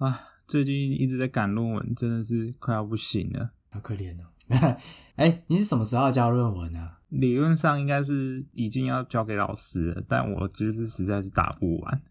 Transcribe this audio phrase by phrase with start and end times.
[0.00, 3.50] 啊，最近一直在赶论文，真的是快要不行了。
[3.70, 4.24] 好可怜哦。
[5.16, 6.90] 哎，你是什么时候要交论文呢？
[7.10, 12.02] 理论上应该是已经要交给老师了，但我就是实在是打不完。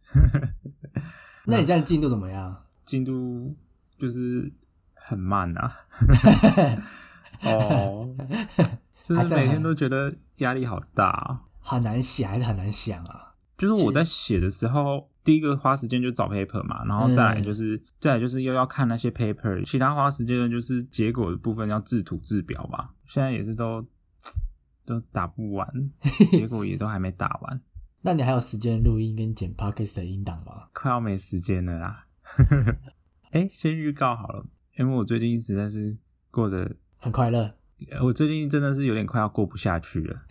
[1.45, 2.55] 那你这样进度怎么样？
[2.85, 3.55] 进度
[3.97, 4.51] 就是
[4.93, 5.75] 很慢啊。
[7.41, 8.15] 哦，
[9.01, 13.33] 就是每天都觉得压力好大啊，很难写还是很难想啊？
[13.57, 22.89] 就是我在写的时候，第一个花时间就找 paper 嘛，然后再来就是再来就是又要看那些 paper，其他花时间的就是结果的部分要制图制表吧。
[23.05, 23.85] 现在也是都
[24.87, 25.67] 都打不完，
[26.31, 27.61] 结果也都还没打完。
[28.01, 30.63] 那你还有时间录音跟剪 podcast 的音档吗？
[30.73, 32.05] 快要没时间了啦。
[33.29, 34.43] 哎，先预告好了，
[34.79, 35.95] 因为我最近实在是
[36.31, 37.53] 过得很快乐。
[38.01, 40.21] 我最近真的是有点快要过不下去了。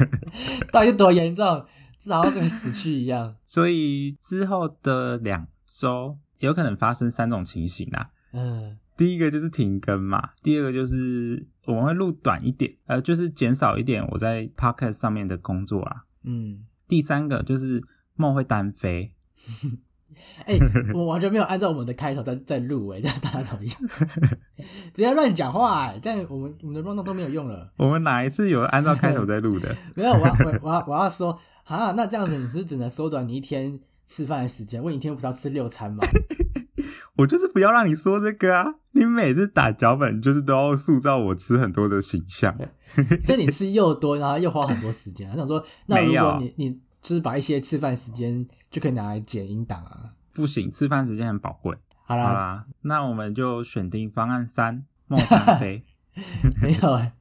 [0.72, 1.66] 到底多严重？
[2.00, 3.36] 至少跟死去一样。
[3.46, 8.10] 所以之后的两周有可能发生三种情形啊。
[8.32, 16.04] 嗯，第一个就是停更嘛，第二个就是我们会录短一点，呃，就是减少一点我在 podcast 上面的工作啊。
[16.24, 17.82] 嗯，第三个就是
[18.14, 19.14] 梦会单飞。
[20.46, 20.58] 哎，
[20.94, 23.74] 我完全没有按照我们的开头在在录哎，这样大家怎么样？
[24.92, 27.72] 直接乱讲话哎，这样我们我们的 run 都没有用了。
[27.76, 29.74] 我们哪一次有按照开头在录的？
[29.96, 34.82] 没有，我要我我要我要说啊，那这样子你是只能缩短你一天吃饭的时间？
[34.82, 35.98] 我一天不是要吃六餐吗？
[37.16, 38.66] 我就是不要让你说这个啊！
[38.92, 42.56] 你每次打脚本就是都要塑造我吃很多的形象，
[43.26, 45.30] 就你吃又多，然后又花很多时间。
[45.30, 46.80] 我想说，那如果你你。
[47.00, 50.12] 就是把一些吃饭时间就可以拿来剪音档啊！
[50.32, 51.76] 不行，吃饭时间很宝贵。
[52.04, 55.84] 好啦，好啦那我们就选定方案三：莫单飞。
[56.60, 57.12] 没有欸，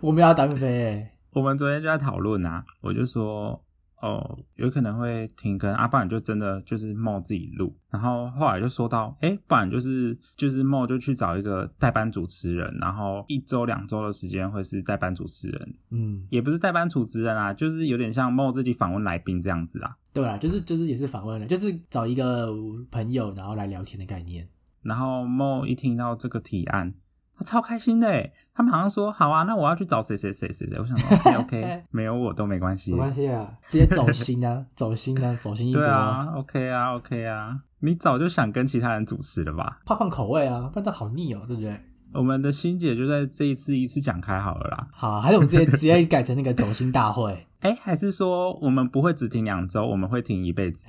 [0.00, 1.12] 我们要单飞欸。
[1.32, 3.62] 我们昨天就在讨论啊，我就说。
[4.00, 22.52] 哦，有可能会停更啊，不然就真的就是梦自己录，然后后来就说到，哎，不然就是就是梦就去找一个代班主持人，然后一周两周的时间会是代班主持人，嗯，也不是代班主持人啊，就是有点像梦自己访问来宾这样子啊，对啊，就是就是也是访问了，就是找一个
[22.90, 24.46] 朋友然后来聊天的概念，
[24.82, 26.94] 然后梦一听到这个提案。
[27.38, 30.78] 他超开心的，他们好像说好啊，那我要去找谁谁谁谁谁。
[30.78, 36.32] 我想说 OK OK，没有我都没关系，没关系啊，直接走心啊， 走心啊，走心一波啊。
[36.36, 39.80] OK 啊 OK 啊，你早就想跟其他人主持了吧？
[39.84, 41.74] 换换口味啊，不然这好腻哦，对不对？
[42.14, 44.88] 我们的心姐就在这一次一次讲开好了啦。
[44.92, 47.46] 好，还是我们直接直接改成那个走心大会？
[47.60, 50.86] 哎，还是说我们不会只停两周，我们会停一辈子？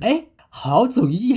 [0.00, 1.36] 哎，好主意。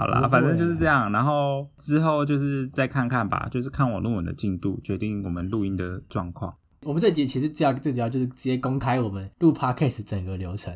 [0.00, 6.54] 好啦，反正就是这样，然后之后就是再看看吧，就是看我论文的进度，决定我们录音的状况。
[6.84, 10.72] 我们这集其实这样最主要就是直接公开我们录 podcast 整个流程，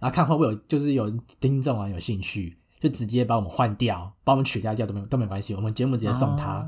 [0.00, 6.64] 然后看会不会有就是有听众啊有兴趣，就直接把我们换掉，把我们取代掉都没都没关系，我们节目直接送他。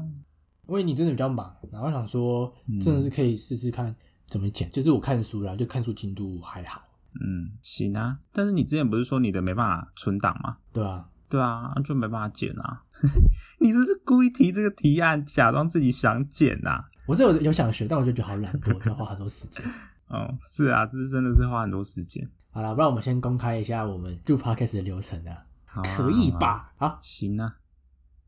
[0.67, 3.95] 因为你真的比较忙，然后想说真的是可以试试看
[4.27, 6.83] 怎么剪，就是我看书然后就看书进度还好。
[7.15, 10.57] 嗯，行啊，但是你之前不是说你的没办法存档吗？
[10.73, 11.07] 对啊。
[11.31, 12.83] 对啊，就没办法剪啊！
[13.61, 16.85] 你这是故意提这个提案，假装自己想剪呐？
[17.07, 19.65] 我是有有想学，但我就觉得好懒惰，要花很多时间。
[20.09, 22.29] 哦，是啊，这是真的是花很多时间。
[22.51, 26.73] 好了，不然我们先公开一下我们录 podcast 的流程啊，好，可以吧？
[26.77, 27.55] 好，行啊，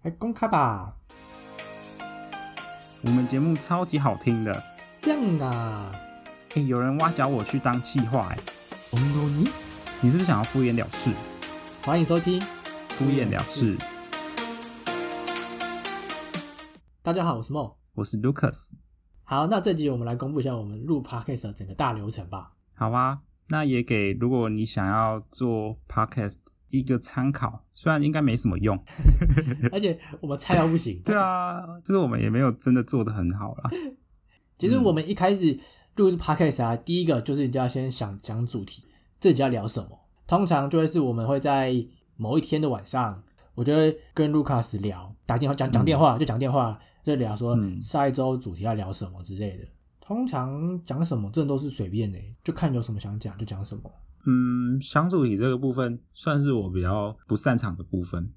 [0.03, 0.95] 来公开吧。
[3.03, 4.63] 我们节目超级好听的，
[5.01, 5.91] 这样啊？
[6.55, 8.39] 哎，有人挖角我去当企划，哎，
[8.93, 8.99] 哦
[9.37, 9.49] 你，
[10.01, 11.11] 你是不是想要敷衍了事？
[11.83, 12.41] 欢迎收听。
[13.03, 13.77] 敷衍了事。
[17.03, 18.75] 大家好，我是梦，我是 Lucas。
[19.25, 22.53] 好，那这集我们来公布一下我们录 Podcast 的整个大流程吧。
[22.75, 26.37] 好啊，那也给如果你想要做 Podcast
[26.71, 28.81] 一个参考，虽然应该没什么用，
[29.73, 31.03] 而且我们菜到不行。
[31.05, 33.71] 对啊，就是我们也没有真的做的很好啦。
[34.57, 35.59] 其实我们一开始
[35.97, 38.85] 录 Podcast 啊，第一个就是你就要先想讲主题，
[39.19, 39.99] 这集要聊什么？
[40.29, 41.85] 通常就会是我们会在。
[42.17, 43.23] 某一天的晚上，
[43.55, 49.65] 我就会跟 Lucas 聊，打电话讲讲电话，就讲电话，就聊说下一周主题要聊什么之类的。
[50.01, 53.83] 通常讲什么，这都是随便的，就看有什么想讲就讲什么。
[54.27, 58.33] 嗯，想主题这个部分算是我比较不擅长的部分，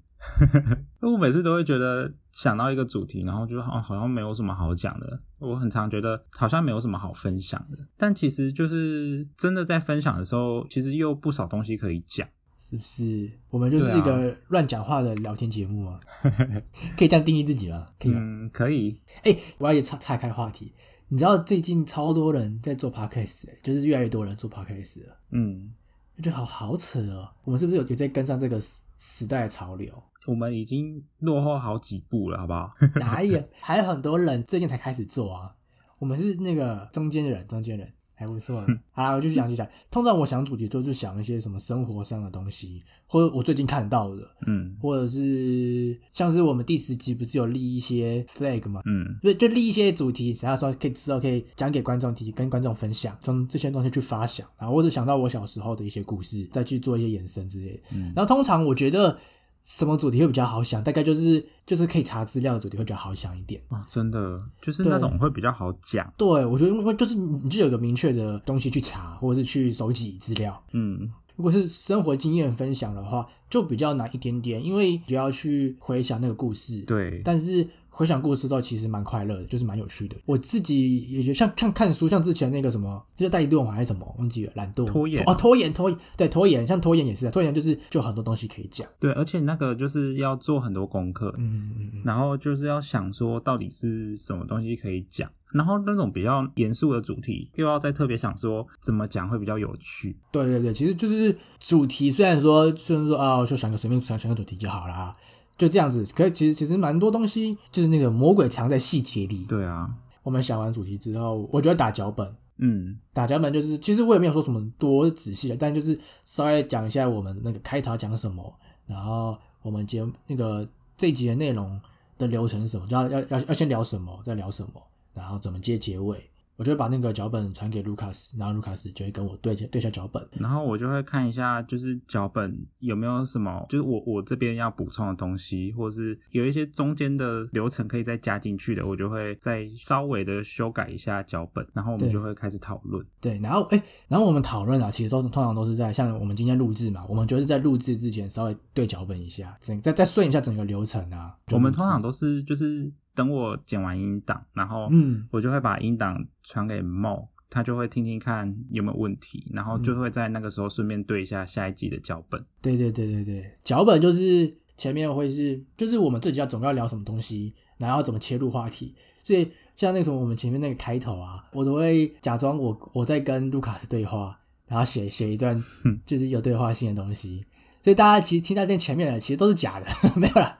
[1.00, 5.20] 我每次都会觉得想到一个主题，然后就好好像没有什么好讲的。
[5.38, 12.26] 我很常觉得好像没有什么好分享的，但其实就是真的在分享的时候，其实又不少东西可以讲。
[12.68, 16.00] 是不是我们就是一个乱讲话的聊天节目啊？
[16.98, 17.86] 可以这样定义自己吗？
[17.96, 19.00] 可以嗯，可以。
[19.22, 20.74] 哎，我要也岔岔开话题。
[21.08, 25.16] 你知道最近超多人在做 podcast，就是越来越多人做 podcast 了。
[25.30, 25.72] 嗯，
[26.16, 27.28] 我觉得好好扯哦。
[27.44, 28.58] 我们是不是有有在跟上这个
[28.98, 30.02] 时代的潮流。
[30.26, 32.72] 我们已经落后好几步了，好不好？
[32.96, 33.40] 哪有？
[33.60, 35.54] 还有很多人最近才开始做啊。
[36.00, 38.66] 我们是那个中间人，中间人还不错。
[38.90, 48.80] 好，我就想就讲，通常我想主题就是想一些什么生活上的东西，或者我最近看到的，嗯或者是像是我们第十集不是有立一些 flag 嘛？
[48.86, 57.80] 嗯对，就立一些主题，然后说可以之后可以讲给观众听，跟观众分享，从这些东西去发想，然后或者想到我小时候的一些故事，再去做一些延伸之类的。
[57.92, 59.18] 嗯然后通常我觉得
[59.66, 63.60] 什么主题会比较好想，大概就是就是可以查资料的主题会比较好想一点。
[63.68, 66.10] 哦，真的就是那种会比较好讲。
[66.16, 70.62] 对，我觉得因为就是你就有个明确的东西去查，或者是去收集资料。
[70.72, 76.80] 嗯如果是生活经验分享的话，就比较难一点点，因为就要去回想那个故事。
[76.82, 80.14] 对，但是回想故事之后，其实蛮快乐的，就是蛮有趣的。
[80.26, 88.86] 我自己也觉得像像看书，像之前那个什么，就是怠惰嘛还是什么，忘记了，懒惰、拖延哦，拖延拖延，对拖延，像拖延也是，拖延就是就很多东西可以讲。
[89.00, 100.14] 对，而且那个就是要做很多功课，嗯嗯嗯，然后就是要想说到底是什么东西可以讲，然后那种比较严肃的主题，又要再特别想说怎么讲会比较有趣。
[100.30, 105.16] 对对对，其实就是主题，虽然说虽然说啊，就想个随便想想个主题就好啦，
[105.58, 106.04] 就这样子。
[106.14, 109.44] 可是其实其实蛮多东西，就是那个魔鬼藏在细节里。
[109.44, 109.88] 对啊，
[110.22, 112.34] 我们想完主题之后，我就会打脚本。
[112.58, 118.54] 嗯打脚本就是，其实我也没有说什么多仔细的，但就是稍微讲一下我们那个开头讲什么，
[118.86, 120.66] 然后我们节那个
[120.96, 121.78] 这一集的内容
[122.16, 124.82] 的流程是什么，就要要要要先聊什么，再聊什么，
[125.12, 126.30] 然后怎么接结尾。
[126.56, 130.26] 我就会把那个脚本传给卢卡斯，然后卢卡斯就会跟我对对下脚本。
[130.32, 143.04] 然后我就会看一下，就是脚本有没有什么，就是我我这边要补充的东西，或是有一些中间的流程可以再加进去的，我就会再稍微的修改一下脚本，然后我们就会开始讨论。
[143.20, 151.36] 对，然后哎，然后我们讨论啊，其实都通常都是在像我们今天录制嘛，我们就是在录制之前稍微对脚本一下，整再再顺一下整个流程啊。
[151.52, 162.44] 我们通常都是就是等我剪完音档，然后嗯我就会把音档传给 Mo，他就会听听看有没有问题，然后就会在那个时候顺便对一下下一集的脚本。
[162.60, 168.94] 对对对对对，脚本就是前面会是，就是我们自己要总要聊什么东西，然后怎么切入话题。
[169.22, 175.60] 所以像那个什么，我们前面那个开头啊，我都会假装我我在跟卢卡斯对话，然后写写一段
[176.04, 177.44] 就是有对话性的东西。
[177.82, 179.86] 所以大家其实听到这前面的其实都是假的，
[180.16, 180.58] 没有啦，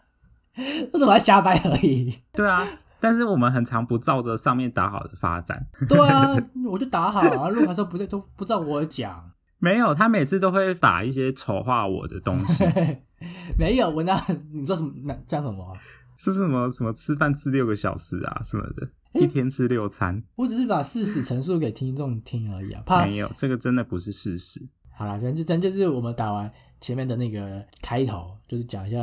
[0.93, 2.13] 都是我在瞎掰而已。
[2.33, 2.67] 对啊，
[3.01, 5.67] 但是我们很常不照着上面打好的发展。
[5.89, 6.35] 对啊，
[6.67, 12.65] 我就打好啊，录完之后不在都不照我讲，没有，他每次都会打一些丑化我的东西，
[13.59, 14.21] 没有我那
[14.53, 14.93] 你说什么？
[15.05, 15.73] 那讲什么啊？
[16.19, 18.89] 是什么什么吃饭吃六个小时啊什么的，
[19.21, 24.67] 一天吃六餐，我只是把事实陈述给听众听而已啊，怕没有，这个真的不是事实。
[24.91, 26.51] 好啦，反正真就是我们打完
[26.81, 28.99] 前面的那个开头，就是讲一下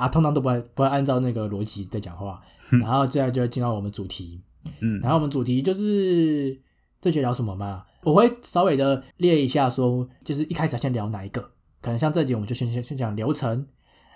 [0.00, 4.40] 啊，通常都不会不会按照那个逻辑在讲话，然后接下来就会进到我们主题，
[4.80, 6.58] 嗯，然后我们主题就是
[7.02, 11.42] 这节聊什么嘛，我会稍微的列一下说，就是一开始先聊哪一个，
[11.82, 13.66] 可能像这节我们就先先先讲流程，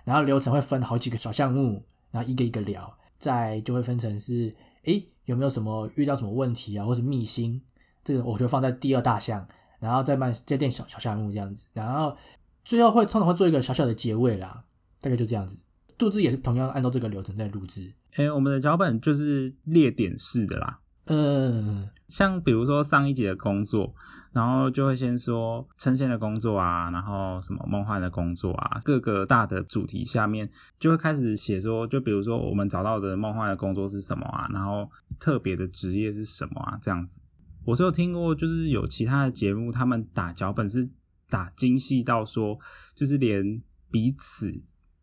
[0.05, 4.51] 然后流程会分好几个小项目，然后一个一个聊，再就会分成是，
[4.85, 7.61] 诶有没有什么遇到什么问题啊，或者秘辛，
[8.03, 9.47] 这个我就放在第二大项，
[9.81, 12.17] 然后再慢再垫小小项目这样子，然后
[12.65, 14.65] 最后会通常会做一个小小的结尾啦，
[15.03, 15.59] 大概就这样子。
[15.99, 23.95] 录制也是同样按照这个流程在录制，哎、我们的脚本就是列点式的啦，嗯，像比如说上一集的工作，
[24.33, 37.21] 然后就会先说呈现的工作啊，然后什么梦幻的工作啊，各个大的主题下面就会开始写说，就比如说我们找到的梦幻的工作是什么啊，然后特别的职业是什么啊，这样子。
[37.65, 40.87] 我是有听过，就是有其他的节目，他们打脚本是
[41.31, 42.59] 打精细到说，
[42.95, 44.53] 就是连彼此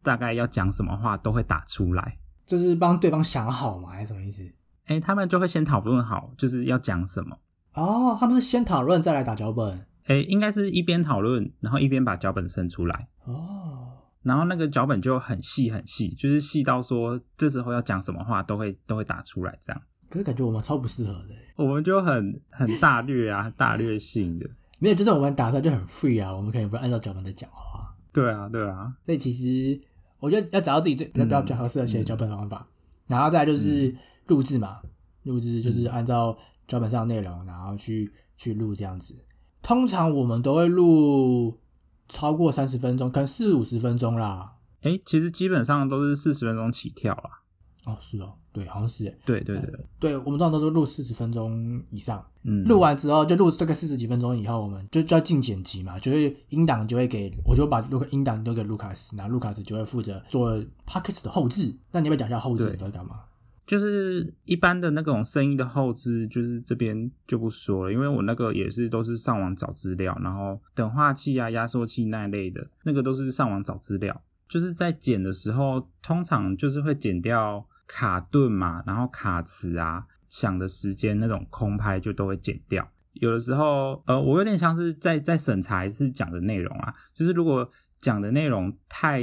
[0.03, 2.17] 大概要讲什么话都会打出来。
[2.45, 4.43] 就是帮对方想好嘛，还是什么意思？
[4.87, 7.37] 哎、他们就会先讨论好，就是要讲什么。
[7.73, 9.85] 哦，他们是先讨论再来打脚本。
[10.07, 13.87] 哎、应该是一边讨论，然后一边把脚本生出来，哦，
[14.23, 20.01] 然后那个脚本就很细很细，就是细到说这时候要讲什么话都会都会打出来这样子。
[20.09, 21.29] 可是感觉我们超不适合的。
[21.55, 24.49] 我们就很很大略啊， 大略性的。
[24.79, 27.95] 没有，就是我们打出来就很 free 啊，我们可以不按照脚本在讲话。
[28.11, 29.79] 对啊，对啊，所以其实
[30.21, 32.65] 我觉得要找到自己最比较比较合适的写脚本方法，
[33.07, 33.93] 然后再来就是
[34.27, 34.79] 录制嘛，
[35.23, 36.37] 录制就是按照
[36.67, 39.15] 脚本上的内容，然后去去录这样子。
[39.61, 41.59] 通常我们都会录
[42.07, 44.53] 超过三十分钟，可能四五十分钟啦。
[44.81, 47.40] 哎、其实基本上都是四十分钟起跳啦。
[47.85, 49.17] 哦，是哦，对，好像是诶。
[49.25, 60.51] 对对对，对，我们通常都是录四十分钟以上，嗯，录完之后就录这个四十几分钟以后，我们就就要进剪辑嘛，就是音档就会给，我就把录音档丢给卢卡斯，然后卢卡斯就会负责做
[60.85, 61.75] p o c k e t 的后置。
[61.91, 63.21] 那你要不要讲一下后置都在干嘛？
[63.65, 74.21] 就是一般的那种声音的后置，就是这边就不说了，因为我那个也是都是上网找资料，然后等化器啊、压缩器那一类的，那个都是上网找资料。
[74.49, 82.89] 就是在剪的时候，通常就是会剪掉卡顿嘛，然后卡词啊、响的时间那种空拍就都会剪掉。
[83.11, 87.69] 有的时候，呃，我有点像是在在审查一次讲的内容啊，就是如果
[87.99, 89.21] 讲的内容太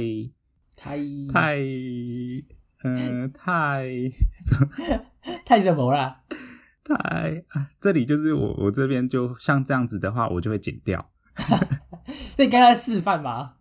[0.77, 0.99] 太
[1.33, 1.57] 太，
[2.83, 3.89] 嗯、太
[5.43, 6.21] 太什么啦？
[6.83, 11.09] 太啊，这里就是我我这边就像这样子的话，我就会剪掉。
[12.37, 13.55] 那你刚才示范吗？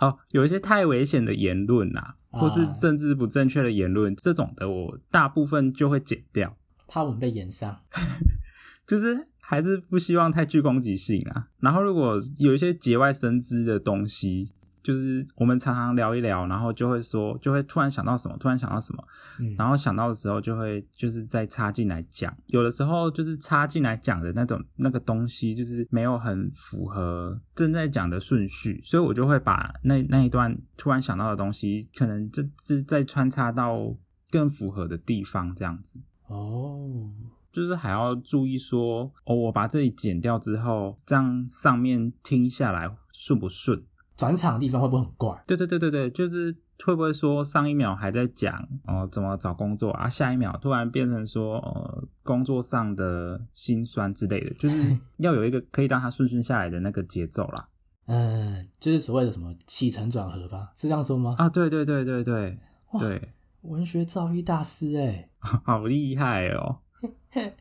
[0.00, 6.56] 哦，有一些太危险的言论啊，或是啊政治不正确的言论，这种的我大部分就会剪掉，
[6.88, 7.80] 怕我们被延上。
[8.86, 11.48] 就是还是不希望太具攻击性啊。
[11.60, 14.50] 然后如果有一些节外生枝的东西，
[14.82, 19.04] 就是我们常常聊一聊，然后就会说，就会突然想到什么，突然想到什么，
[19.38, 33.94] 嗯，然后想到的时候就会就是再插进来讲，有的时候就是插进来讲的那种那个东西，就是没有很符合正在讲的顺序，所以我就会把那那一段突然想到的东西，可能这这再穿插到
[34.30, 36.00] 更符合的地方，这样子。
[36.26, 37.10] 哦，
[37.52, 43.84] 就是还要注意说，哦，我把这里剪掉之后，这样上面听下来顺不顺？
[44.22, 45.42] 转场的地方会不会很怪？
[45.46, 57.68] 对对对对对，就是会不会说上一秒还在讲哦怎么找工作啊，下一秒突然变成说呃工作上的辛酸之类的，就是 要有一个可以让它顺顺下来的那个节奏啦。
[58.06, 60.70] 嗯，就是所谓的什么起承转合吧？
[60.74, 61.36] 是这样说吗？
[61.38, 62.58] 啊，对对对对对
[62.92, 65.28] 哇对，文学造诣大师哎、
[65.64, 66.78] 好厉害哦！
[67.32, 67.52] 哎、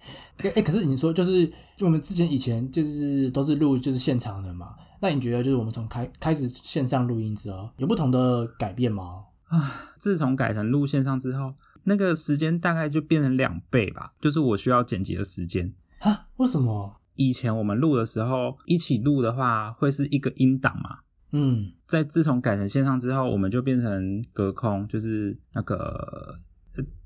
[0.55, 1.45] 欸可是你说就是，
[1.77, 9.25] 就我们之前以前就是都是录就是现场的嘛，那你觉得就是我们从开开始线上录音之后，有不同的改变吗？
[9.47, 11.53] 啊，自从改成录线上之后，
[11.83, 15.73] 那个时间大概就变成两倍吧，就是我需要剪辑的时间。
[15.99, 16.27] 啊？
[16.37, 16.95] 为什么？
[17.15, 20.99] 以前我们录的时候，一起录的话会是一个音档嘛，
[21.31, 26.39] 嗯，在自从改成线上之后，我们就变成隔空，就是那个呃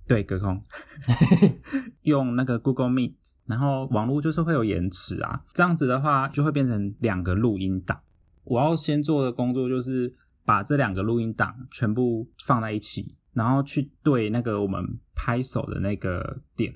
[0.07, 0.61] 对隔空，
[2.03, 7.99] 用那个 Google Meet，然后网络就是会有延迟啊，这样子的话就会变成两个录音档。
[8.43, 10.13] 我要先做的工作就是
[10.45, 16.75] 把这两个录音档全部放在一起，然后去对那个我们拍手的那个点。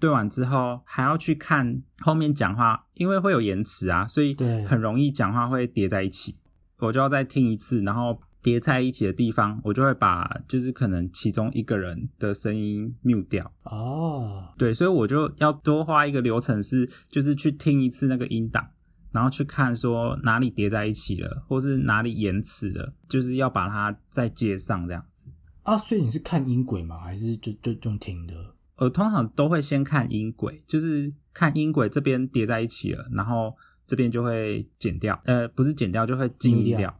[0.00, 6.36] 对完之后，还要去看后面讲话，因为会有延迟啊，所以对很容易讲话会叠在一起。
[6.78, 13.50] 我就要再听一次，然后叠在一起的地方，我就会把就是可能其中一个人的声音 mute 掉。
[13.62, 18.68] 哦，对，所以我就要多花一个流程是，就是去听一次那个音档，
[19.12, 25.30] 然后去看说哪里叠在一起了，或是哪里延迟了，就是要把它再接上这样子。
[25.62, 26.98] 啊，所以你是看音轨吗？
[26.98, 28.34] 还是就就就用听的？
[28.76, 36.94] 呃，通常都会先看音轨，就是看音轨这边叠在一起了，然后这边就会剪掉，呃，不是剪掉，就会静音掉。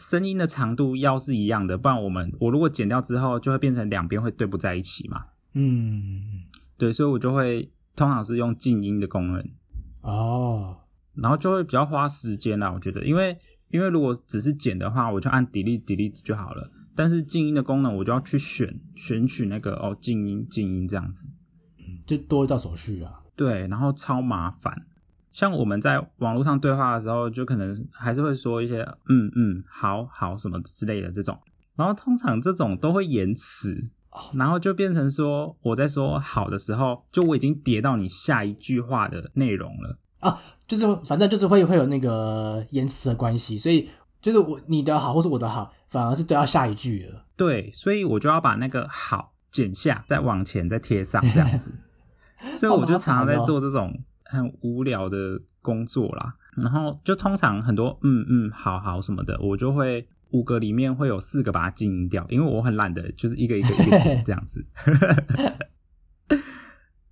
[0.00, 5.26] 声音的长度要是一样的，不然我们我如果剪掉之后，就会变成两边会对不在一起嘛。
[5.52, 6.44] 嗯，
[6.76, 9.44] 对，所以我就会通常是用静音的功能，
[10.00, 10.78] 哦，
[11.14, 12.72] 然后就会比较花时间啦。
[12.72, 13.36] 我觉得，因为
[13.68, 16.70] 因为如果只是剪的话，我就按 delete delete 就好了。
[16.96, 21.28] 但是静音的功能，我就要去选选取那个哦静音静音这样子。
[22.06, 23.20] 就多一道手续啊。
[23.36, 24.86] 对，然后超麻烦。
[25.32, 31.38] 像我们在网络上对话的时候，就可能还是会说一些嗯嗯好好什么之类的这种，
[31.76, 33.90] 然后通常这种都会延迟，
[34.34, 40.38] 然后就变成说我在说好的时候，就我已经叠到你下一句话的内容了啊。
[40.66, 43.88] 就是反正就是会会有那个延迟的关系，所以
[44.20, 47.24] 就是我你的好或是我的好，反而是对到下一句了。
[47.36, 51.72] 对，所以我就要把那个好剪下，再往前再贴上这样子。
[52.56, 53.92] 所以我就常常在做这种
[54.30, 56.36] 很无聊的工作啦。
[56.56, 64.64] 然后就通常很多嗯嗯好好什么的，我就会五个里面会有四个把它静音掉，因为我很懒得就是一个一个一个剪 这样子。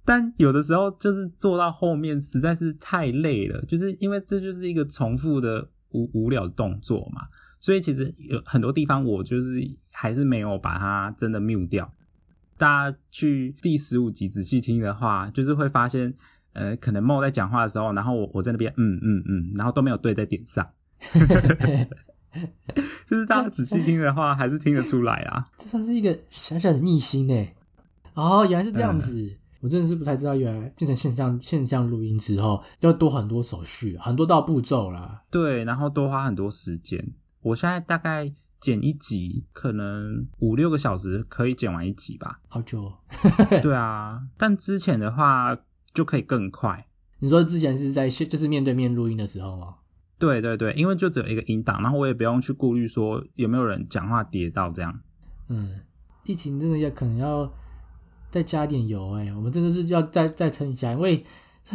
[0.04, 7.28] 但有的时候就是做到后面实在是太累了，就是因为这就是一个重复的无无聊的动作嘛，
[7.60, 11.92] 所以其实有很多地方我就是还是没有把它真的 mute 掉。
[12.56, 16.12] 大家去第十五集仔细听的话，就是会发现，
[16.58, 20.68] 呃，可能 Mo 在讲话的时候，然后我我在那边嗯嗯嗯，然后都没有对在点上。
[23.08, 25.48] 就是大家仔细听的话，还是听得出来啊。
[25.56, 27.48] 这算是一个小小的秘辛呢。
[28.14, 35.22] 哦，原来是这样子，我真的是不太知道，原来变成线上线上录音之后，要多很多手续，很多道步骤啦。
[35.30, 37.12] 对，然后多花很多时间。
[37.40, 42.40] 我现在大概剪一集，可能五六个小时可以剪完一集吧。
[42.48, 42.98] 好久、哦。
[43.62, 45.56] 对啊，但之前的话
[45.98, 46.86] 就可以更快。
[47.18, 49.74] 你说之前是在就是面对面录音的时候吗？
[50.20, 55.00] 对对对，因为就只有一个音档，然后我也不用去顾虑说有没有人讲话跌到这样。
[55.48, 55.80] 嗯，
[56.24, 57.52] 疫情真的要可能要
[58.30, 61.24] 再加点油哎、我们真的是要再再撑一下，因为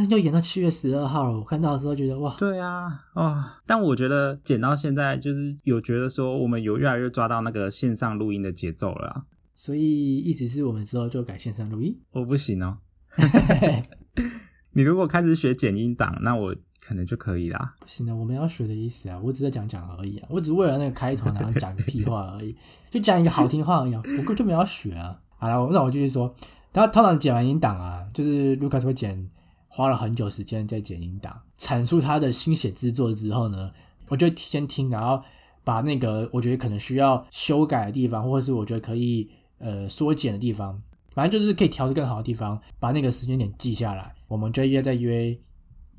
[0.10, 1.40] 要演到七月十二号了。
[1.40, 9.24] 我看到的时候觉得哇，对啊，哦，但我觉得剪到现在，就是有觉得说我们有越来越抓到那个线上录音的节奏了啊。
[9.56, 12.00] 所以意思是我们之后就改线上录音。
[12.12, 12.78] 我不行哦。
[14.74, 17.76] 你如果开始学剪音档，那我可能就可以啦。
[17.80, 22.56] 不行的，我们要学的意思啊，我只是在讲讲而已啊，我只是为了那个开头然后讲个屁话而已，
[22.90, 25.20] 就讲一个好听话而已，我根本就没有学啊。
[25.38, 26.34] 好了，那我继续说，
[26.72, 29.30] 他通常剪完音档啊，就是 Lucas 会剪，
[29.68, 33.72] 花了很久时间在剪音档，阐述他的心血之作之后呢，
[34.08, 35.22] 我就先听，然后
[35.64, 39.30] 把那个我觉得可能需要修改的地方，或者是我觉得可以
[39.60, 40.82] 呃缩减的地方，
[41.14, 45.38] 反正就是可以调的更好的地方，把那个时间点记下来，我们就约再约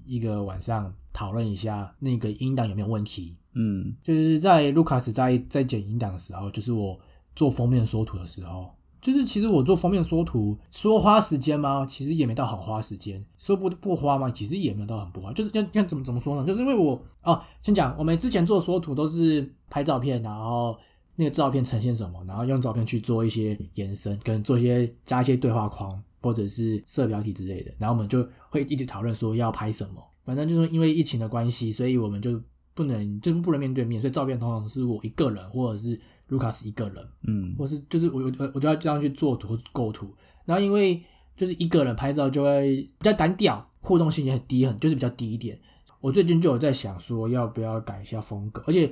[0.05, 3.37] 一个晚上讨论一下那个音档有没有问题。
[3.55, 6.99] 嗯，就是在卢卡斯在在剪音档的时候，就是我
[7.37, 8.69] 做封面缩图的时候，
[9.01, 11.87] 就是其实我做封面缩图说花时间吗？
[11.87, 13.25] 其实也没到很花时间。
[13.39, 14.29] 说不不花吗？
[14.31, 15.33] 其实也没有到很不花。
[15.33, 16.45] 就是要要怎么怎么说呢？
[16.45, 20.77] 就是因为我哦，先讲我们之前做缩图都是拍照片，然后
[21.17, 30.03] 那个照片呈现什么，然后用照片去做一些延伸，跟做一些加一些对话框或者是设标题之类的，然后我们就会一直讨论说要拍什么。
[30.25, 32.41] 反正就是因为疫情的关系，所以我们就
[32.73, 40.13] 不能就是不能面对面，所以照片通常是我一个人或者是卢卡斯一个人，嗯，或是就是我我我就要这样去做图构图，
[40.47, 41.03] 然后因为
[41.37, 45.61] 就是一个人拍照就会比较单调，互动性也很低，很就是比较低一点。
[46.01, 48.85] 我最近就有在想说要不要改一下风格，而且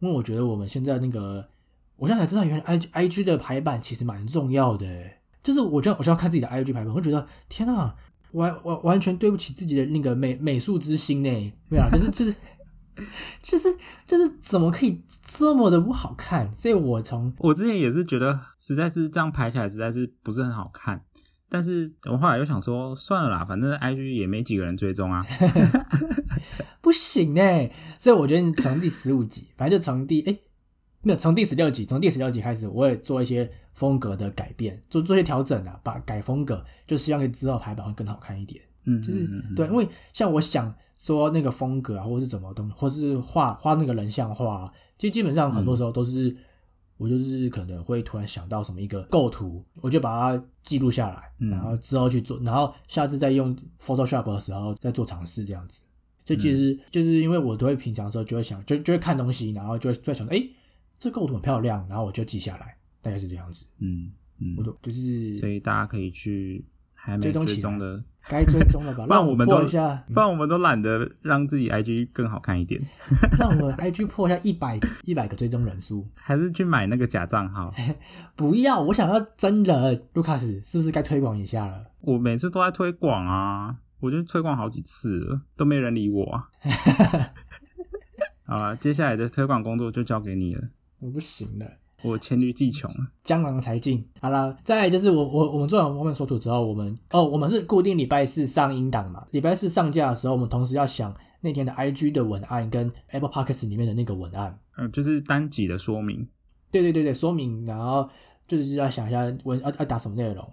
[0.00, 1.48] 因为我觉得我们现在那个，
[2.00, 7.94] 我现在才知道原来 I I G 的排版其实蛮重要的欸，就是我就我就要看自己的 I G 排版，我就觉得天啊，
[8.32, 11.30] 完完完全对不起自己的那个美美术之心呢，
[11.68, 12.34] 没有啦，就是就是。
[13.42, 13.74] 就是
[14.06, 16.52] 就是怎么可以这么的不好看？
[16.54, 21.02] 所以我从我之前也是觉得实在是这样排起来实在是不是很好看，
[21.48, 25.24] 但是我后来又想说算了啦，反正 IG 也没几个人追踪啊。
[26.82, 30.38] 不行哎，所以我觉得你从第十五集，反正就从第哎没
[31.04, 38.62] 有从第十六集，从第十六集开始，我也做一些风格的改变，做做一些调整啊，把改风格，就希望可以之后排版会更好看一点。
[38.84, 46.36] 嗯，就是对，因为像我想说那个风格啊，或者是怎么东西，或是画画那个人像画啊，其实基本上很多时候都是、
[46.98, 55.82] 我就是可能会突然想到什么一个构图，我就把它记录下来，嗯然后之后去做，然后下次再用 Photoshop 的时候再做尝试这样子。
[56.24, 60.42] 所以其实就是因为我都会平常的时候就会想，就就会看东西，然后就会就会想，哎，
[61.00, 63.64] 这构图很漂亮，然后我就记下来，大概是这样子。
[63.78, 70.04] 嗯嗯我，都就是所以大家可以去还没追踪追踪的，该追踪了吧， 不然让我们都一下。
[70.12, 72.80] 不然我们都懒得让自己 IG 更好看一点，
[73.40, 77.72] 让我 IG 破一下一百一百个追踪人数，还是去买那个假账号。
[78.36, 80.06] 不要，我想要真人。
[80.12, 81.82] 卢卡斯是不是该推广一下了？
[82.02, 86.48] 我每次都在推广啊，我就推广好几次了，都没人理我啊。
[88.44, 90.62] 好了，接下来的推广工作就交给你了，
[91.00, 91.66] 我不行了，
[92.02, 92.90] 我黔驴技穷。
[93.24, 94.06] 江郎才尽。
[94.20, 104.58] 好了，再来就是我我我们做完我们所图之后，我们哦，我们是固定礼拜四上音档嘛，礼拜四上架的时候，我们同时要想那天的 IG 的文案跟 Apple Podcast 里面的那个文案。
[104.78, 106.28] 嗯，就是单集的说明。
[106.70, 108.08] 对对对对，说明，然后
[108.46, 110.46] 就是要想一下文要要打什么内容。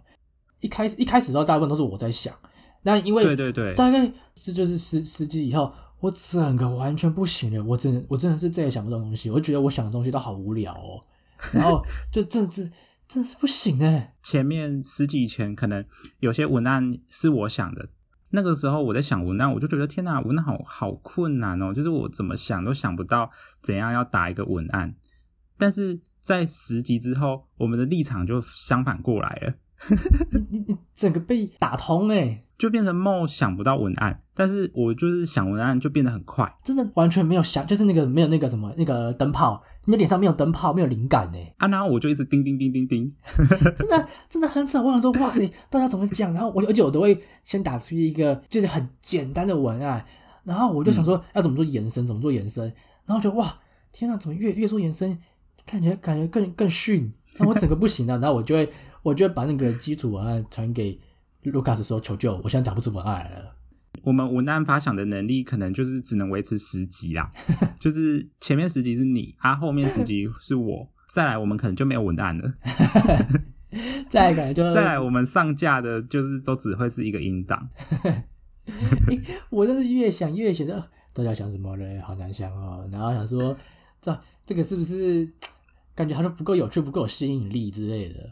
[0.60, 2.34] 一开始一开始的时候，大部分都是我在想，
[2.82, 7.64] 那因为对对对，大概这就是十十集以后，我整个完全不行了。
[7.64, 11.02] 我真的我真的是再也想不到东西，我就觉得我想的东西都好无聊哦。
[11.52, 12.72] 然后 就真真
[13.08, 14.16] 真是不行哎。
[14.22, 15.84] 前面十集以前可能
[16.20, 17.90] 有些文案是我想的，
[18.30, 23.32] 那个时候我在想文案，我就觉得天哪，文案好好困难哦，就是我怎么想都想不到
[23.64, 24.96] 怎样要打一个文案。
[25.58, 29.54] 但是在十集之后，我们的立场就相反过来了，
[30.32, 36.52] 你你你整个被打通哎，就变成梦想不到文案，但是我就是想文案就变得很快。
[36.64, 43.14] 真的完全没有想，就是那个没有那个什么那个灯泡，你的脸上没有灯泡，没有灵感哎，啊，然后我就一直叮叮叮叮叮，
[43.78, 44.82] 真的真的很少。
[44.82, 46.34] 我想说，哇塞，大家怎么讲？
[46.34, 50.04] 然后我而且我都会先打出一个就是很简单的文案，
[50.44, 52.66] 然后我就想说要怎么做延伸，怎么做延伸，
[53.06, 53.56] 然后就哇，
[53.92, 55.18] 天啊，怎么越越做延伸，
[55.66, 58.18] 看起来感觉更更逊，那我整个不行了。
[58.18, 58.68] 然后我就会
[59.08, 61.00] 我就会把那个基础文案传给
[61.44, 63.56] 卢卡斯说求救，我现在讲不出文案来了。
[64.04, 67.32] 我们文案发想的能力可能就是只能维持十集啦，
[67.80, 72.54] 就是前面十集是你，啊后面十集是我，再来我们可能就没有文案了。
[74.10, 77.70] 再来就 再来我们上架的就是都只会是一个音档。
[79.50, 82.86] 我真是越想越觉得大家想什么嘞，好难想哦。
[82.92, 83.56] 然后想说
[84.02, 85.26] 这这个是不是
[85.96, 88.30] 感觉他说不够有趣，不够有吸引力之类的。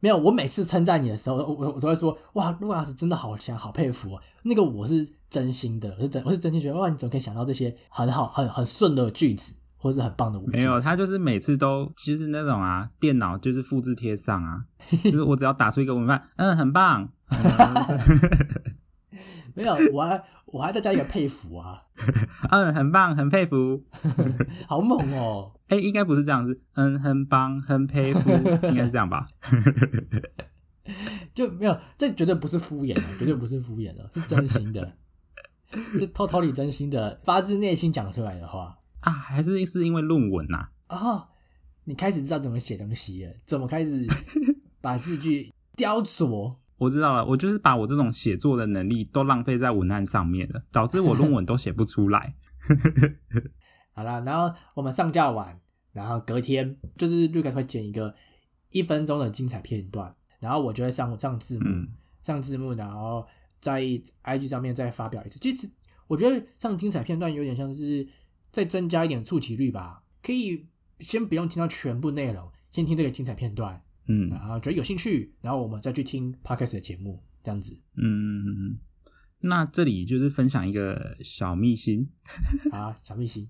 [0.00, 4.20] 没有，我每次称赞你的时候，我我我都会说哇，陆老师真的好强，好佩服、哦。
[4.44, 10.52] 那个我是真心的，我是真我是真心觉得哇，你怎么可以想到这些很好、很很顺的句子，或是很棒的句子？
[10.52, 14.64] 没有，他就是每次都就是那种啊，电脑就是复制贴上啊，
[15.04, 17.08] 就是我只要打出一个文案，嗯，很棒。
[19.54, 21.82] 没有，我还我还在加一个佩服啊，
[22.50, 23.84] 嗯，很棒，很佩服，
[24.66, 25.52] 好猛哦！
[25.68, 28.30] 哎、应该不是这样，子嗯，很棒，很佩服，
[28.68, 29.28] 应该是这样吧？
[31.34, 34.96] 就没有，这绝对不是敷衍的，绝对不是敷衍的，是真心的，
[35.98, 38.78] 是偷偷里真心的，发自内心讲出来的话。
[39.00, 41.28] 啊，还是是因为论文呐、哦，
[41.84, 44.06] 你开始知道怎么写东西了，怎么开始
[44.80, 46.56] 把字句雕琢。
[46.78, 52.34] 我知道了，我就是把我这种写作的能力都浪费在文案上面了，导致我论文都写不出来。
[53.92, 55.60] 好了，然后我们上架完，
[55.92, 58.14] 然后隔天就是 Lucas 会剪一个
[58.70, 61.88] 一分钟的精彩片段，然后我就会上上字幕，嗯
[62.22, 63.26] 上字幕，然后
[63.60, 65.38] 在 IG 上面再发表一次。
[65.40, 65.68] 其实
[66.06, 68.06] 我觉得上精彩片段有点像是
[68.52, 70.68] 再增加一点触及率吧，可以
[71.00, 74.28] 先不用听到全部内容，先听这个精彩片段，嗯。
[74.30, 77.80] 然后觉得有兴趣，然后我们再去听 Podcast 的节目，这样子。
[77.96, 78.78] 嗯，
[79.40, 82.08] 那这里就是分享一个小秘辛，
[82.72, 83.48] 啊，小秘辛，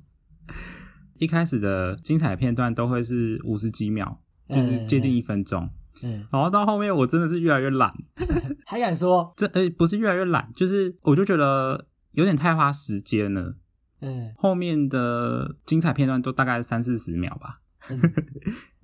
[1.19, 4.19] 一开始的精彩片段都会是五十几秒，
[4.49, 5.69] 就是接近一分钟，
[6.03, 7.93] 嗯，然后到后面我真的是越来越懒，
[8.67, 13.57] 还敢说，这呃不是越来越懒，就是我就觉得有点太花时间了。
[14.01, 14.33] 嗯。
[14.37, 18.01] 后面的精彩片段都大概三四十秒吧，嗯，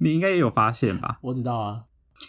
[0.04, 1.18] 你应该也有发现吧？
[1.22, 1.84] 我知道啊，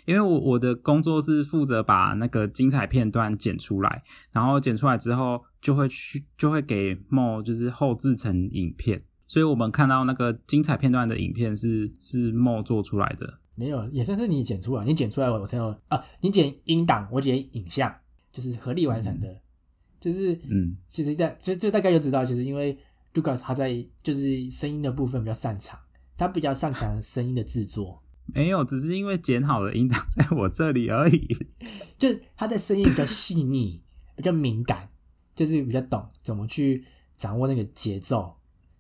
[0.06, 13.40] 因为我我的工作是负责把那个精彩片段剪出来，然后剪出来之后就会去就会给 Mo 就是后制成影片，所以我们看到那个精彩片段的影片是是 Mo 做出来的。
[13.56, 17.94] 没有，也算是你剪出来，你剪出来我我才有啊，你剪音档，我剪影像，
[18.32, 19.28] 就是合力完成的，
[20.00, 22.78] 就是嗯，其实在就就大概就知道，就是因为
[23.14, 25.80] Lucas 他在就是声音的部分比较擅长，
[26.18, 28.02] 他比较擅长声音的制作，
[28.34, 31.38] 没有，只是因为剪好的音档在我这里而已。
[31.98, 33.82] 就是他的声音比较细腻，
[34.16, 34.90] 比较敏感，
[35.36, 36.84] 就是比较懂怎么去
[37.16, 38.36] 掌握那个节奏，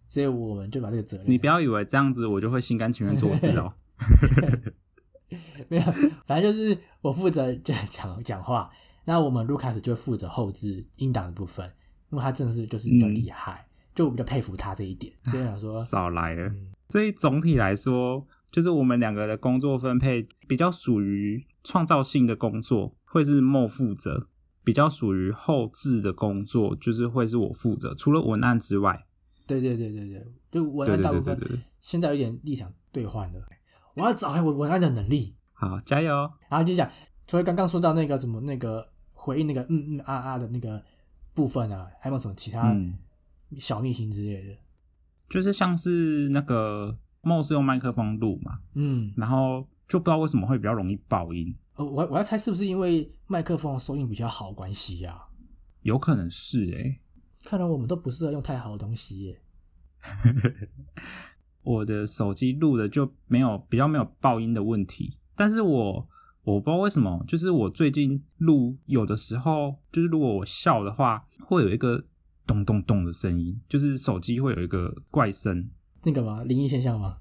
[0.07, 3.73] 所以我们就把这个责任你不要以为这样子我就会心甘情愿做事哦。
[5.69, 5.83] 没有，
[6.25, 8.69] 反正就是我负责就讲讲话，
[9.05, 11.65] 那我们 Lucas 就负责后置音档的部分，
[12.09, 16.47] 因为他真的是就是比较厉害，就我比较佩服他这一点，所以想说，少来了。
[16.47, 24.27] 嗯所以总体来说，就是我们两个的工作分配比较属于创造性的工作，会是莫负责；
[24.63, 27.93] 比较属于后置的工作，就是会是我负责。
[27.95, 29.05] 除了文案之外，
[29.47, 31.37] 对对对对对，就文案大部分。
[31.81, 33.39] 现在有点立场兑换了，
[33.95, 36.31] 我要找回我文案的能力，好，加油！
[36.49, 36.89] 然后就讲，
[37.27, 40.81] 除了刚刚说到那个什么那个回应那个嗯嗯啊啊的那个
[41.33, 42.97] 部分啊，还有没有什么其他嗯，
[43.57, 44.57] 小秘辛之类的？
[45.29, 55.27] 就是像是那个莫是用麦克风录嘛，嗯，然后就不知道为什么会比较容易爆音，呃，我我要猜是不是因为麦克风的收音比较好关系呀、啊？
[55.81, 56.99] 有可能是诶、
[57.43, 59.41] 看来我们都不适合用太好的东西耶。
[61.63, 66.07] 我的手机录的就没有比较没有爆音的问题，但是我
[66.43, 72.03] 我不知道为什么，就是我最近录有的时候，就是如果我笑的话，会有一个
[72.45, 75.69] 咚咚咚的声音，就是手机会有一个怪声，
[76.03, 76.43] 那个吗？
[76.43, 77.17] 灵异现象吗？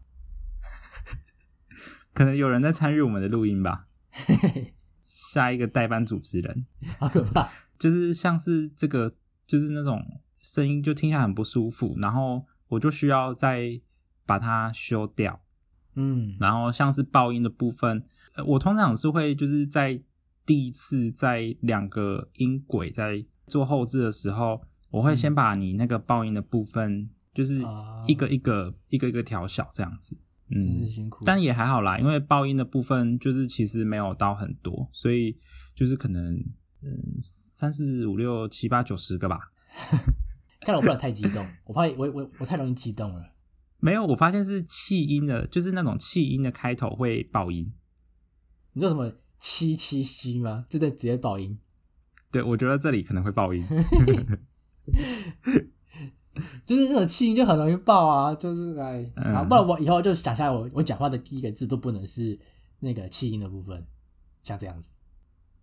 [2.12, 3.84] 可能有人在参与我们的录音吧。
[5.02, 6.66] 下一个代班主持人
[6.98, 7.50] 好可怕！
[7.76, 9.12] 就是像是这个，
[9.46, 13.80] 就是那种声音就听起来很不舒服，然后我就需要再
[14.24, 15.40] 把它修掉。
[15.96, 20.00] 嗯，然后像是爆音的部分，呃我通常是会就是在
[20.46, 24.62] 第一次在两个音轨在做后置的时候，
[24.94, 30.16] 我会先把你那个爆音的部分，就是啊一个一个、一个一个调小这样子。
[30.48, 31.24] 真是嗯，辛苦。
[31.24, 35.36] 但也还好啦，因为爆音的部分就是其实没有到很多，所以
[35.74, 36.36] 就是可能
[36.80, 39.50] 嗯三四五六七八九十个吧。
[40.64, 43.32] 看来我不能太激动，我怕我我我太容易激动了。
[43.80, 47.72] 没有，我发现是气音的，就是那种气音的开头会爆音。
[48.74, 50.66] 你知道什么七七七吗？
[50.68, 51.58] 这在直接爆音。
[52.30, 53.66] 对，我觉得这里可能会爆音。
[56.66, 59.04] 就是这种气音就很容易爆啊，就是哎，
[59.48, 62.38] 不然我以后就想下来，我我讲话的第一个字都不能是
[62.80, 63.86] 那个气音的部分，
[64.42, 64.90] 像这样子，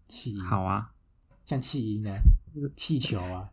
[0.07, 0.91] 气音，好啊，
[1.45, 2.15] 像气音啊，
[2.75, 3.49] 气球啊，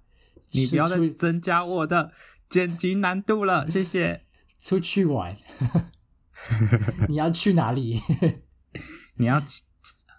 [0.53, 2.13] 你不要再增加我的
[2.49, 4.23] 剪辑难度了，谢谢。
[4.61, 5.37] 出去玩，
[7.09, 8.03] 你要去哪里？
[9.15, 9.63] 你要七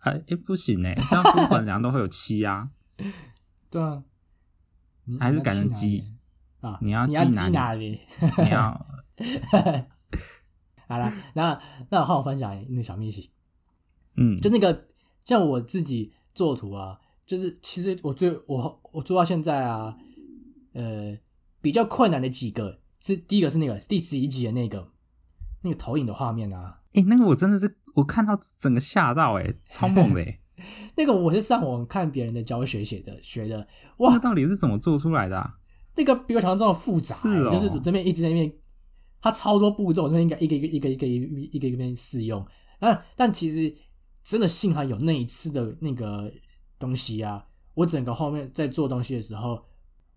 [0.05, 2.69] 呃，诶不行哎，这样出本量都会有气啊。
[3.69, 4.08] 对啊，你
[5.17, 6.03] 还是改成你要去哪里鸡
[6.61, 6.79] 啊？
[6.81, 7.99] 你要你要寄寄哪里？
[8.43, 8.85] 你要
[10.87, 13.29] 好了，那那我换我分享那个小秘籍，
[14.17, 14.87] 嗯，就那个
[15.23, 19.95] 像我自己做图啊，就是其实我最我我做到现在啊，
[20.73, 21.17] 呃，
[21.61, 24.91] 比较困难的几个是第一个是那个第十一集的那个
[25.61, 30.38] 那个投影的画面啊，哎、那个我真的是我看到整个吓到哎、超猛的哎、
[30.95, 33.67] 那个我是上网看别人的教学写的学的，
[33.97, 35.55] 哇，哇，到底是怎么做出来的、啊？
[35.95, 38.53] 那个比我想象中的复杂、是哦就是这边一直在那边，
[39.21, 42.45] 它超多步骤，我这边应该一个一个一个一个一个一个一个边试用。
[42.79, 43.75] 但但其实
[44.23, 46.31] 真的幸好有那一次的那个
[46.77, 49.61] 东西啊，我整个后面在做东西的时候，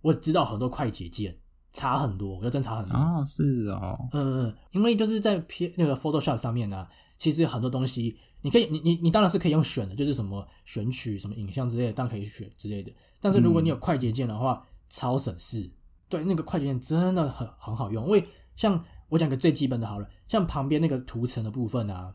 [0.03, 1.37] 我知道很多快捷键
[1.73, 2.97] 差很多，我就真差很多。
[2.97, 6.87] 哦，是哦，嗯嗯，因为就是在 P 那个 Photoshop 上面呢、
[7.23, 12.93] 其实很多东西你可以，你你你当然是可以用选的，就是什么选取什么影像之类的，当然可以选之类的。
[13.21, 15.71] 但是如果你有快捷键的话，超省事。
[16.09, 18.07] 对，那个快捷键真的很很好用。
[18.07, 22.13] 因为像我讲个最基本的好了，像旁边那个图层的部分啊，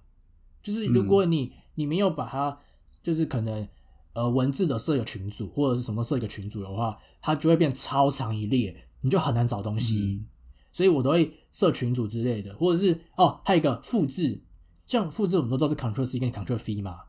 [0.62, 2.60] 就是如果你、你没有把它，
[3.02, 3.66] 就是可能
[4.12, 10.20] 呃文字的设一个群组或者是什么设一个群组的话，它就会变超长一列，你就很难找东西。
[10.20, 10.28] 嗯
[10.74, 14.40] 所以我都会设群组之类的，或者是哦，还有一个复制，
[14.88, 17.02] 像复制我们都知道是 Ctrl C 跟 Ctrl V 嘛，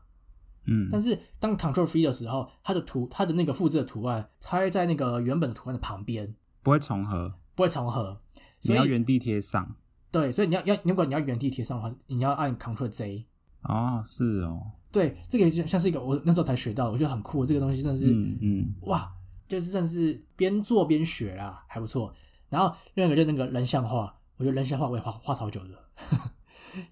[0.65, 8.21] 嗯，但是当 Ctrl V 的时候，它的图它的那个复制的图案，它会在那个原本图案的旁边，不会重合，不会重合，
[8.59, 9.75] 所以你要原地贴上。
[10.11, 13.25] 对，所以你要要如果你要原地贴上的话，你要按 Ctrl Z。
[13.63, 19.11] 哦，是哦，对，这个就像是一个我那时候才学到，我觉得很酷，这个东西真的是、嗯嗯，哇，
[19.47, 22.13] 就是算是边做边学啦，还不错。
[22.49, 25.77] 然后另外一个就是那个人像画，我觉得人像画我也画画超久的，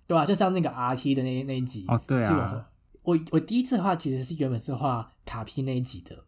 [0.07, 0.25] 对吧？
[0.25, 2.67] 就像那个 RT 的那那一集哦对啊
[3.03, 6.25] 我我我第一次画其实是原本是画卡皮那一集的，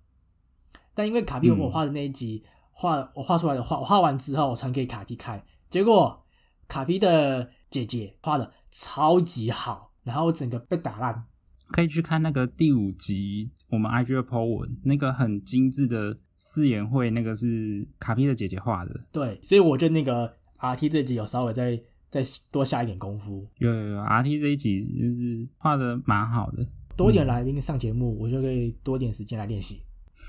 [0.94, 6.26] 但因为卡皮嗯我画的那一集、画我画出来的画，我画完之后我传给卡皮看，结果
[6.68, 11.26] 卡皮的姐姐画的超级好，然后我整个被打烂。
[11.72, 19.02] 可以去看那个第五集我们 IG 的 po 文，那个很精致的誓言会，那个是卡皮的姐姐画的。
[19.12, 21.80] 对，所以我就那个 RT 这集有稍微再
[22.10, 26.66] 再多下一点功夫，有有有，RT 这一集就是画的蛮好的。
[26.98, 29.84] 多一点来宾上节目，我就可以多点时间来练习。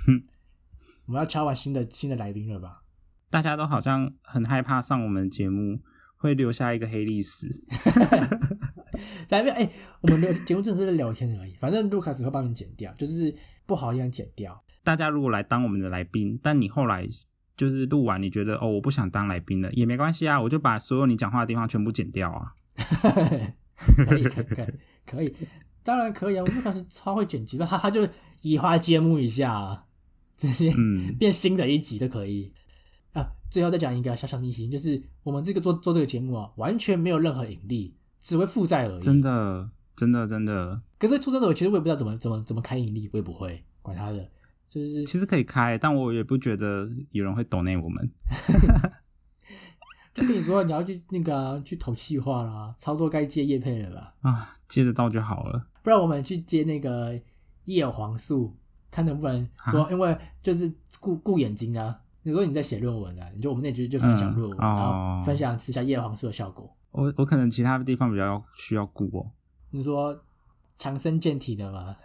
[0.07, 0.23] 哼
[1.07, 2.83] 我们要敲完新的新的来宾了吧？
[3.31, 5.81] 大家都好像很害怕上我们的节目
[6.16, 7.49] 会留下一个黑历史。
[9.27, 9.71] 在那边哎、
[10.03, 13.35] 我们聊节目正是在聊天而已，反正卢卡斯会帮你剪掉，就是
[13.66, 14.62] 不好一点剪掉。
[14.85, 17.07] 大家如果来当我们的来宾，但你后来
[17.61, 22.55] 就是录完，你觉得哦我不想当来宾了，也没关系啊，我就把所有你讲话的地方全部剪掉啊。
[24.07, 24.66] 可以可以可以
[25.05, 25.35] 可以，
[25.83, 26.42] 当然可以啊！
[26.46, 28.09] 卢卡斯超会剪辑的，他他就
[28.40, 29.85] 移花接木一下、啊，
[30.38, 32.51] 直接嗯 变新的一集都可以。
[33.12, 39.01] 啊，最后再讲一个小小秘辛，就是我们这个做做这个节目啊，完全没有任何盈利，只会负债而已。
[39.01, 44.31] 真的，真的，真的，可是出真的，我其实我也不知道怎么怎么怎么开盈利，我也不会管他的，
[44.70, 48.11] 就是其实可以开，但我也不觉得有人会 donate 我们。
[50.14, 54.14] 就跟你说你要去那个啊、去投气化啦，超多该接叶配了吧？
[54.22, 55.66] 啊，接得到就好了。
[55.83, 57.20] 不然我们去接那个
[57.64, 58.56] 叶黄素，
[58.90, 62.00] 看能不能说，因为就是顾顾眼睛啊。
[62.22, 66.70] 你说你在写论文啊，你就我们那局就分享论文，嗯哦然后分享吃下叶黄素的效果。
[66.90, 69.30] 我我可能其他地方比较需要顾哦，
[69.70, 70.24] 你说
[70.76, 71.96] 强身健体的吗？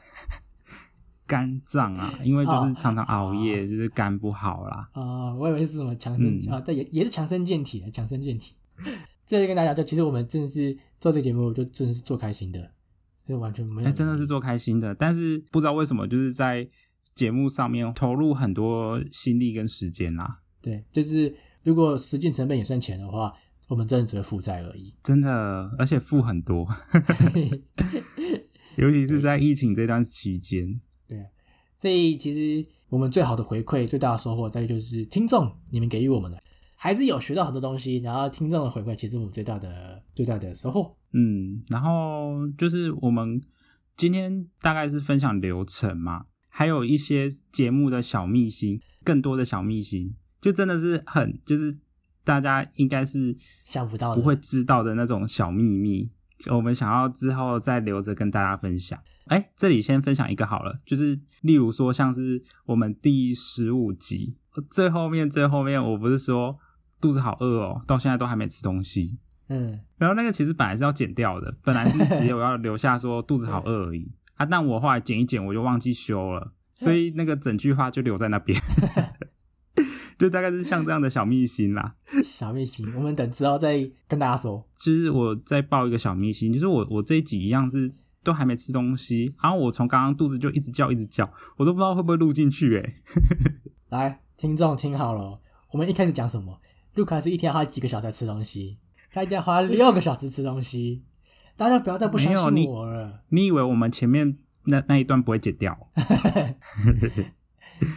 [1.27, 4.89] 肝脏啊， 因为就是哦常常熬夜，就是肝不好啦。
[4.93, 8.55] 啊、我以为是什么强身、嗯啊，对，也也是强身健体的，强身健体。
[9.25, 12.71] 这就跟大家讲，就其实我们真的是做这个节目，就真的是做开心的，
[13.27, 13.89] 就完全没有。
[13.89, 16.67] 哎、真的是做开心的，但是不知道为什么，就是在
[17.15, 20.41] 节目上面投入很多心力跟时间啦。
[20.61, 21.33] 对，就是
[21.63, 23.33] 如果实际成本也算钱的话，
[23.67, 24.93] 我们真的只会负债而已。
[25.01, 26.67] 真的，而且负很多，
[28.77, 30.79] 尤其是在疫情这段期间。
[31.07, 31.25] 对，
[31.77, 36.41] 所以其实我们最好的回馈、最大的收获，在于就是听众你们给予我们的。
[36.77, 40.95] 还是有学到很多东西，然后听众的回馈，其实我们最大的最大的收获。
[41.13, 43.41] 嗯，然后就是我们
[43.97, 51.75] 今天大概是分享流程嘛，还有一些节目的小秘辛，更多的小秘辛，就真的是很就是
[52.23, 56.11] 大家应该是想不到不会知道的那种小秘密，
[56.51, 58.99] 我们想要之后再留着跟大家分享。
[59.25, 64.35] 哎，这里先分享一个好了，就是例如说像是我们第十五集
[64.69, 66.57] 最后面最后面，我不是说
[67.01, 69.17] 肚子好饿哦，到现在都还没吃东西。
[69.47, 78.59] 嗯，然后那个其实本来是要剪掉的，本来是只有要留下说肚子好 饿而已啊，但我后来剪一剪，我就忘记修了，所以那个整句话就留在那边，
[80.17, 81.95] 就大概是像这样的小秘辛啦。
[82.23, 84.67] 小秘辛，我们等之后再跟大家说。
[84.77, 87.91] 其实我再报一个小秘辛，就是我我这一集一样是
[88.25, 92.95] 都还没吃东西，然后我从刚刚肚子就一直叫一直叫，我都不知道会不会录进去哎、
[93.89, 95.39] 来，听众听好了，
[95.71, 96.59] 我们一开始讲什么？
[96.95, 98.77] 卢卡斯一天花几个小时吃东西，
[99.11, 101.03] 他一天花六个小时吃东西。
[101.57, 103.21] 大家不要再不相信我了。
[103.29, 105.77] 你以为我们前面那那一段不会剪掉？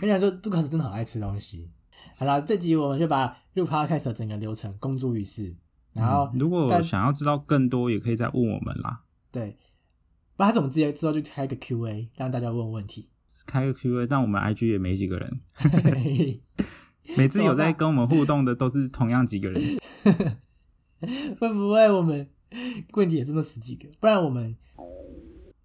[0.01, 1.69] 跟你讲说，卢卡斯真的好爱吃东西。
[2.17, 5.55] 好了，这集我们就把录 podcast 的整个流程公诸于世，
[5.93, 9.01] 然后、嗯如果想要知道更多，也可以再问我们啦。
[9.33, 9.57] 对，
[10.39, 13.09] 不然还是我们直接之后就开一个 Q&A，让大家问问题。
[13.45, 15.41] 开个 Q&A，但我们 IG 也没几个人，
[17.19, 19.61] 每次有在跟我们互动的都是同样几个人。
[21.41, 22.29] 会不会我们
[22.93, 23.89] 问题也是那十几个？
[23.99, 24.55] 不然我们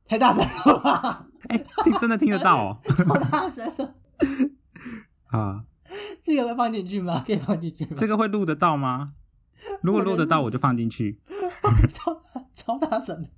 [0.07, 1.27] 太大声了吧？
[1.49, 2.79] 哎、听真的听得到哦。
[2.83, 3.95] 太大声了，
[5.27, 5.65] 啊，
[6.25, 7.23] 这个会放进去吗？
[7.27, 7.91] 可以放进去吗？
[7.95, 9.13] 这个会录得到吗？
[9.83, 11.19] 如果录得到，我就放进去。
[11.93, 12.19] 超
[12.51, 13.29] 超大声的。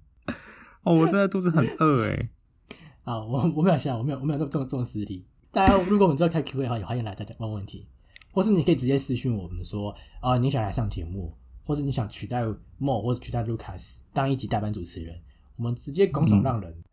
[0.86, 2.30] 哦，我真的肚子很饿哎。
[3.04, 5.26] 好，我我没有想，我没有我没有这么这么这么实体。
[5.52, 7.88] 大家如果我们知道开 Q&A 的话，也欢迎来大家问问题，
[8.32, 12.44] 或是你可以直接私讯我们说，啊、你想来上节目，或是你想取代
[12.80, 15.20] Mo 或者取代 Lucas 当一级代班主持人，
[15.58, 16.84] 我们直接拱手让人。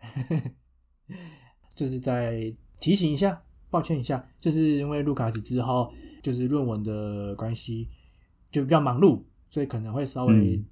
[1.74, 7.88] 就是在提醒一下，抱歉一下，就是因为 Lucas 之后就是论文的关系，
[8.50, 10.64] 就比较忙碌，所以可能会稍微嗯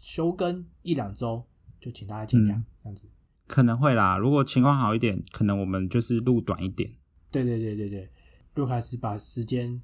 [0.00, 1.42] 休更一两周，
[1.80, 3.08] 就请大家见谅，嗯这样子。
[3.46, 6.90] 可能会啦，如果情况好一点，可能我们就是录短一点。
[7.30, 8.10] 对对对对对，
[8.54, 9.80] 卢卡斯把时间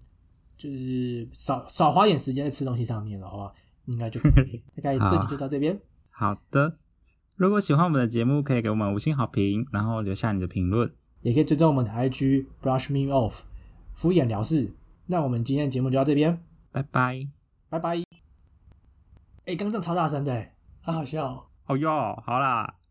[0.57, 3.52] 就是少少花点时间在吃东西上面的话，
[3.87, 4.62] 应该就可以。
[4.76, 5.80] 大概这集就到这边，
[6.11, 6.78] 好的，
[7.37, 10.92] 如果喜欢我们的节目，可以给我们五星好评，然后留下你的评论。
[11.22, 13.44] 也可以追踪我们的 IG brush me off
[13.94, 14.74] 敷衍了事。
[15.07, 16.38] 那我们今天的节目就到这边，
[16.70, 17.26] 拜拜。
[17.70, 18.02] 拜拜。
[19.46, 20.48] 哎，刚正超大声的，
[20.83, 21.44] 好好笑、哦。
[21.66, 22.74] 哦哟，好啦，